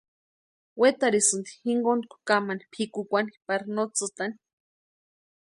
[0.79, 4.35] Wetarhisïnti jinkontku kamani pʼikukwani pari no tsïtani.